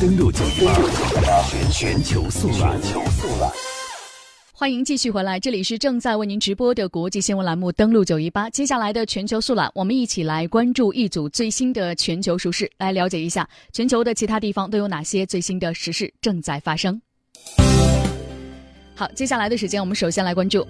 [0.00, 0.72] 登录九一八
[1.48, 2.80] 全全球速览。
[4.52, 8.46] 欢迎继续回来，这里是正在为您直播的国际新闻栏目《登录九一八》。
[8.52, 17.00] 接下来的全球速览，我们一起来关注一组最新的全球时事，来了解一下全球的其他地方都有哪些最新的时事正在发生。
[18.94, 20.64] 好，接下来的时间，我们首先来关注，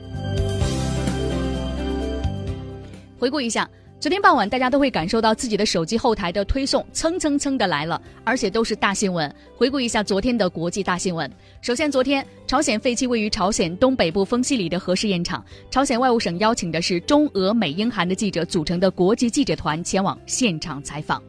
[3.19, 3.69] 回顾一下。
[4.01, 9.35] 昨天傍晚，大家都会感受到自己的手机后台的推送蹭蹭蹭的来了，而且都是大新闻。
[9.57, 11.29] 回顾一下昨天的国际大新闻。
[11.61, 21.21] 首先，昨天朝鲜废弃位于朝鲜东北部丰溪里的核试验场，朝鲜外务省邀请的是中俄美英韩的记者组成的国际记者团前往现场采访。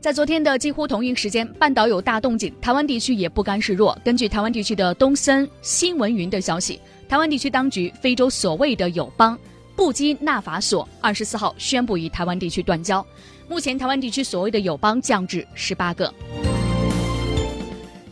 [0.00, 3.98] 在昨天的几乎同一时间，半岛有大动静，台湾地区也不甘示弱。
[4.04, 9.36] 根据台湾地区的东森新闻云的消息，台湾地区当局非洲所谓的友邦。
[9.80, 13.04] 布基纳法索二十四号宣布与台湾地区断交，
[13.48, 16.12] 目前台湾地区所谓的友邦降至十八个。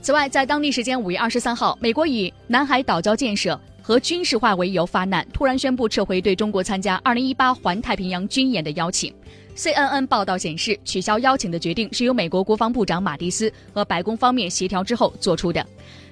[0.00, 9.12] 此外，在当地时间五月二十三号，美国以南海岛礁建设和军事化为由发难，突然宣布撤回对中国参加二零一八环太平洋军演的邀请。
[9.54, 15.66] CNN 报道显示，取消邀请的决定是由美国国防部长马蒂斯和白宫方面协调之后做出的。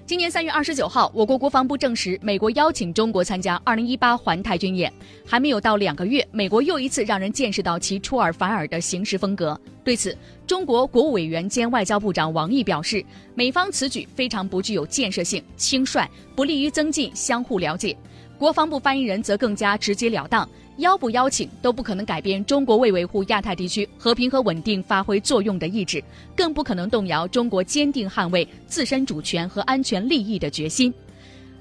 [0.07, 4.93] 今年三月二十九号，我国国防部证实，美国邀请中国参加二零一八环太军演。
[5.27, 9.61] 还没有到两个月，美国又一次让人见识到其出尔反尔的行事风格。
[9.83, 13.05] 对此，中国国务委员兼外交部长王毅表示，
[13.35, 17.97] 美方此举非常不具有建设性、轻率，不利于增进相互了解。
[18.39, 20.49] 国防部发言人则更加直截了当。
[20.79, 26.03] 邀不邀请都不可能改变中国为维护亚太地区和平和稳定发挥作用的意志，
[26.37, 30.93] 更不可能动摇中国坚定捍卫自身主权和安全利益的决心。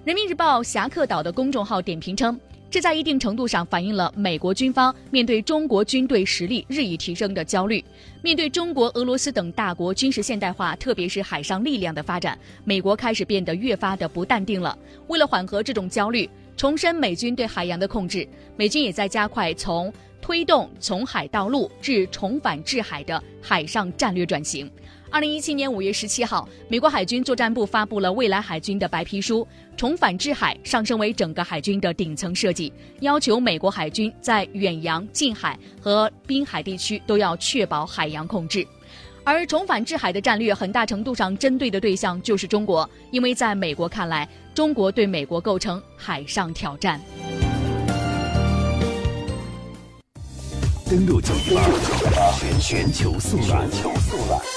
[0.04, 2.38] 人民日报侠客岛的公众号点评称，
[2.70, 7.84] 这在一定程度上反映了美国军方面对中国军队实力日益提升的焦虑。
[8.22, 14.78] 面对中国、俄罗斯等大国军事现代化，特别是海上力量的发展，美国开始变得越发的不淡定了。
[15.08, 16.30] 为了缓和这种焦虑。
[16.58, 24.70] 重申美军对海洋的控制，美军也在加快从推动从海到陆至重返制海的海上战略转型。
[25.12, 38.66] 二零一七年五月十七号，美国海军作战部发布了未来海军的白皮书，重返制海上升为整个海军的顶层设计，要求美国海军在远洋、近海和滨海地区都要确保海洋控制。
[39.24, 47.00] 而重返制海的战略很大程度上针对的对象就是中国，因为在美国看来，中国对美国构成海上挑战。
[50.90, 54.55] 登录九八全全球速览。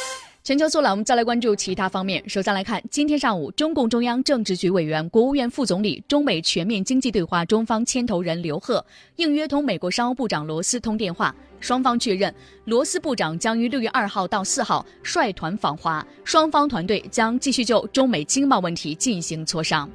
[0.49, 2.27] 全球速览，我们再来关注其他方面。
[2.27, 8.83] 首先来看，今天上午，中共中央政治局委员、国务院副总理、中美全面经济对话中方牵头人刘鹤
[9.17, 19.87] 应约同美国商务部长罗斯通电话，双方确认，罗斯部长将于六月二号到四号率团访华，双方团队将继续就中美经贸问题进行磋商。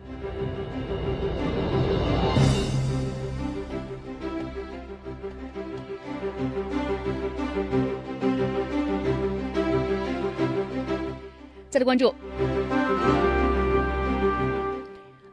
[11.73, 12.13] 再来关注。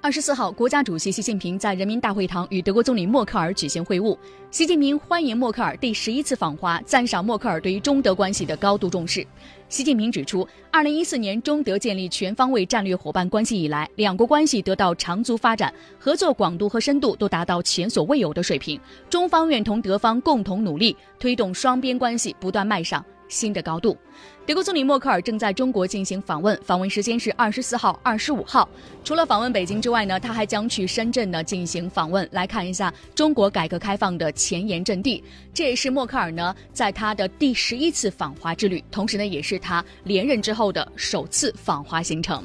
[0.00, 4.16] 二十四号，国家主席习近平在人民大会堂与德国总理默克尔举行会晤。
[4.50, 9.24] 习近平欢迎默克尔第十一次访华，赞赏默克尔对于中德关系的高度重视。
[9.68, 18.80] 习近平指出，二零一四年中德建立全方位战略伙伴关系以来，两国关系得到长足发展，合作广度和深度都达到前所未有的水平。
[19.10, 23.04] 中方愿同德方共同努力，推动双边关系不断迈上。
[23.30, 23.96] 新的高度。
[24.44, 28.68] 德国总理默克尔正在中国进行访问，访问时间是二十四号、二十五号。
[29.04, 35.22] 除了访问北京之外呢，他还将去深圳呢进行访问，来看一下中国改革开放的前沿阵地。
[35.54, 42.44] 这也是默克尔呢在他的第十一次访华之旅，同时呢也是他连任之后的首次访华行程。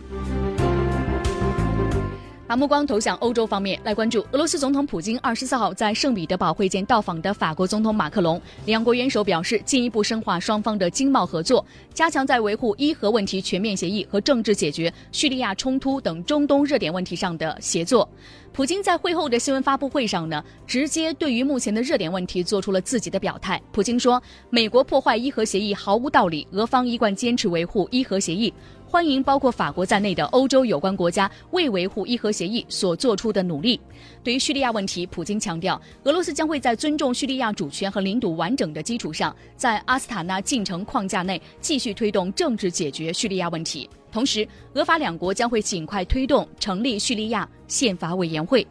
[2.47, 18.07] 把目光投向欧洲方面来关注，俄罗斯总统普京二十四号在圣彼得堡会见到访的法国总统马克龙，两国元首表示进一步深化双方的经贸合作，加强在维护伊核问题全面协议和政治解决叙利亚冲突等中东热点问题上的协作。
[18.53, 23.61] 普京在会后的新闻发布会上呢，直接对于目前的热点问题做出了自己的表态。
[23.73, 28.53] 普京说：“美国破坏伊核协议毫无道理，俄方一贯坚持维护伊核协议。”
[28.95, 33.77] 欢迎包括法国在内的欧洲有关国家为维护伊核协议所做出的努力。
[34.23, 43.89] 对于叙利亚问题，普京强调，俄罗斯将会在尊重叙利亚主权和领土完整的基础上，在阿斯塔纳进程框架内继续推动政治解决叙利亚问题。
[44.13, 48.65] 同时，俄法两国将会尽快推动成立叙利亚宪法委员会。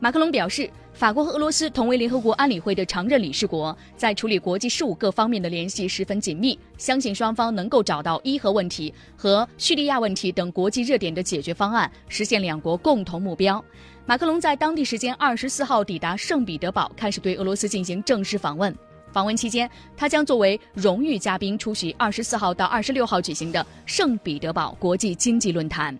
[0.00, 0.68] 马克龙表示。
[0.98, 13.64] 法国和俄罗斯同为联合国安理会的常任理事国，在处理国际事务各方面的联系十分紧密，相信双方能够找到伊核问题和叙利亚问题等国际热点的解决方案，实现两国共同目标。
[14.06, 18.76] 马克龙在当地时间二十四号抵达圣彼得堡，开始对俄罗斯进行正式访问。
[19.12, 25.96] 访问期间，他将作为荣誉嘉宾出席二十四号到二十六号举行的圣彼得堡国际经济论坛。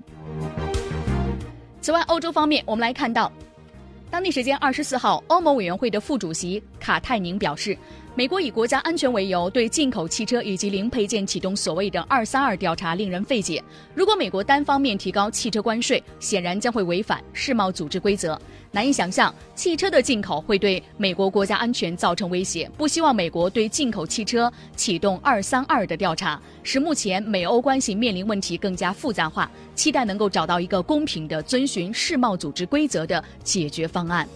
[1.80, 3.30] 此外，欧洲方面，我们来看到。
[4.10, 7.76] 当地时间二十四号，欧盟委员会的副主席卡泰宁表示，
[8.18, 13.62] 美国以国家安全为由对进口汽车以及零配件启动所谓的“二三二”调查，令人费解。
[13.94, 18.36] 如果美国单方面提高汽车关税，显然将会违反世贸组织规则。
[18.72, 22.68] 难以想象汽车的进口会对美国国家安全造成威胁。
[22.76, 29.48] 不希望美国对进口汽车启动“二三二”的调查，使目前美欧关系面临问题更加复杂化。
[29.76, 34.28] 期待能够找到一个公平的、遵循世贸组织规则的解决方案。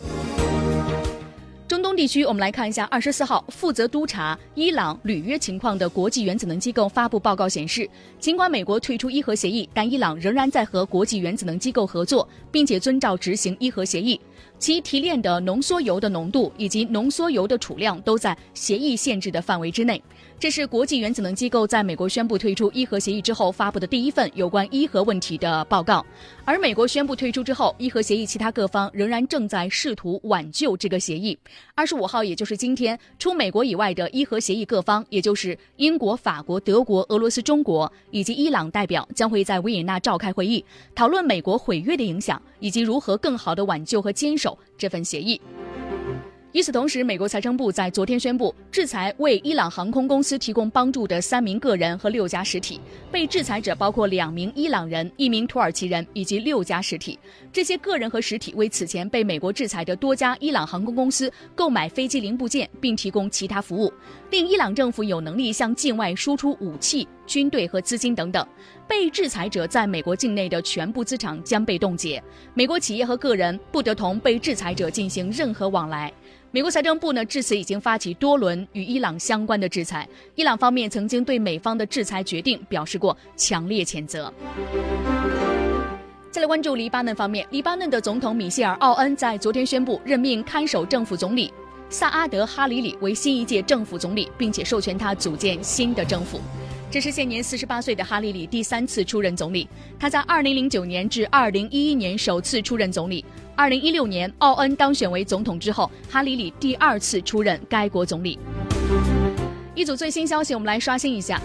[2.02, 2.82] 地区，我们来看一下。
[2.86, 7.88] 二十四号，负责督查伊朗履约情况的国际原子能机构发布报告显示，
[8.18, 14.20] 尽管美国退出伊核协议，但伊朗仍然在和国际原子能机构合作，并且遵照执行伊核协议。
[14.58, 20.02] 其提炼的浓缩铀的浓度以及浓缩铀的储量都在协议限制的范围之内。
[20.38, 26.04] 这是国际原子能机构在美国宣布退出伊核协议之后发布的第一份有关伊核问题的报告。
[26.44, 31.38] 而美国宣布退出之后，伊核协议其他各方仍然正在试图挽救这个协议。
[31.76, 45.38] 二十五号，也就是今天，除美国以外的伊核协议各方，也就是英国、法国、德国、俄罗斯、中国以及伊朗代表，将会在维也纳召开会议，讨论美国毁约的影响以及如何更好地挽救和坚守这份协议。
[46.52, 52.78] 与此同时，美国财政部在昨天宣布，制裁为伊朗航空公司提供帮助的三名个人和六家实体。
[53.10, 57.18] 被制裁者包括两名伊朗人、一名土耳其人以及六家实体。
[57.50, 63.90] 这些个人和实体为此前被美国制裁的多家伊朗航空公司购买飞机零部件，并提供其他服务，
[64.30, 68.46] 令伊朗政府有能力向境外输出武器、军队和资金等等。
[68.86, 72.22] 被制裁者在美国境内的全部资产将被冻结，
[72.52, 76.12] 美国企业和个人不得同被制裁者进行任何往来。
[76.54, 80.06] 美国财政部呢，至此已经发起多轮与伊朗相关的制裁。
[80.34, 84.30] 伊朗方面曾经对美方的制裁决定表示过强烈谴责。
[86.30, 91.50] 再来关注黎巴嫩方面，黎巴嫩的总统米歇尔·奥恩在昨天宣布任命看守政府总理
[91.88, 96.38] 萨阿德·哈里里为新一届政府总理，并且授权他组建新的政府。
[96.92, 99.66] 这是现年四十八岁的哈里里第三次出任总理。
[99.98, 103.24] 他在二零零九年至二零一一年首次出任总理。
[103.56, 108.38] 二零一六年奥恩当选为总统之后，哈里里第二次出任该国总理。
[109.74, 111.40] 一组最新消息，我们来刷新一下。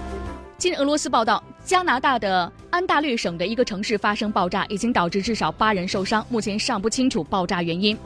[0.58, 7.98] 近日，俄罗斯报道，加拿大的安大略省的一个城市发生爆炸，已经导致至少八人受伤，目前尚不清楚爆炸原因。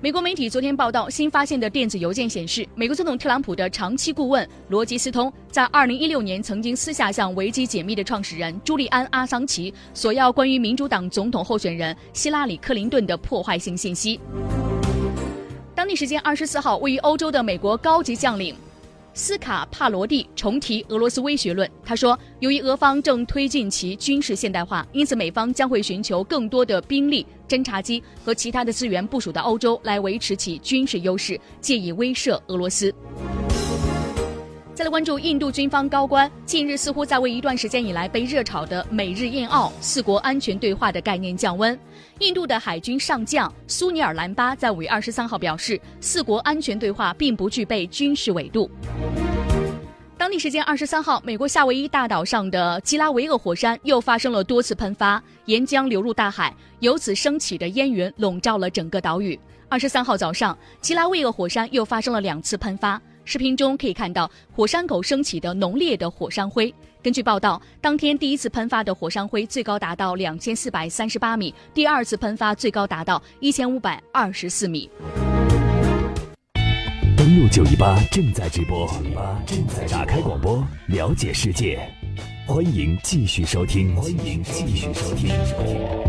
[0.00, 14.20] 美国媒体昨天报道，新发现的电子邮件显示，美国总统特朗普的长期顾问罗吉斯通在2016年曾经私下向维基解密的创始人朱利安·阿桑奇索要关于民主党总统候选人希拉里·克林顿的破坏性信息。
[15.74, 18.54] 当地时间24号，位于欧洲的美国高级将领。
[19.14, 21.68] 斯卡帕罗蒂重提俄罗斯威胁论。
[21.84, 32.94] 他说，由于俄方正推进其军事现代化，因此美方将会寻求更多的兵力、侦察机和其他的资源部署到欧洲，来维持其军事优势，借以威慑俄罗斯。
[34.74, 41.76] 再来关注印度军方高官，近日似乎在为一段时间以来被热炒的美日印澳四国安全对话的概念降温。
[42.20, 48.70] 印度的海军上将苏尼尔兰巴在五月二十三号表示，四国安全对话并不具备军事纬度。
[50.28, 59.40] 当地时间二十三号，美国夏威夷大岛上的基拉维厄火山又发生了多次喷发，岩浆流入大海，由此升起的烟云笼罩了整个岛屿。
[59.70, 63.00] 二十三号早上，基拉维厄火山又发生了两次喷发。
[63.24, 66.74] 视频中可以看到火山口升起的浓烈的火山灰。
[67.02, 74.90] 根据报道，当天第一次喷发的火山灰最高达到两千四百三十八米，第二次喷发最高达到一千五百二十四米。
[77.50, 78.86] 九一八正在直播，
[79.46, 81.80] 正在打开广播，了解世界。
[82.46, 86.07] 欢迎继续收听，欢迎继续收听。